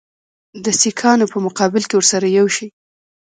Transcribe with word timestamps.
د 0.63 0.65
سیکهانو 0.81 1.25
په 1.33 1.37
مقابل 1.45 1.83
کې 1.89 1.95
ورسره 1.97 2.27
یو 2.37 2.47
شي. 2.55 2.67